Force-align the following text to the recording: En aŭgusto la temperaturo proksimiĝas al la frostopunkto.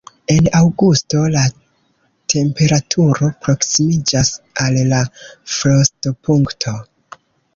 En 0.33 0.45
aŭgusto 0.59 1.19
la 1.33 1.41
temperaturo 2.33 3.29
proksimiĝas 3.45 4.33
al 4.65 4.79
la 4.95 5.03
frostopunkto. 5.59 6.75